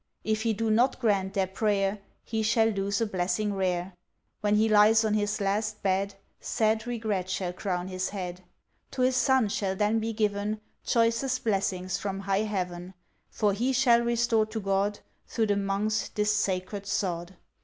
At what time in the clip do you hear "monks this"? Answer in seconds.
15.57-16.33